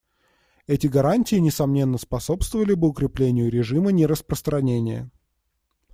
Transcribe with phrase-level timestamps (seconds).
[0.65, 5.11] Эти гарантии, несомненно, способствовали бы укреплению режима нераспространения.